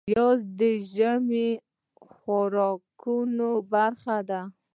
[0.07, 0.61] پیاز د
[0.93, 1.49] ژمي
[2.11, 4.41] خوراکونو برخه ده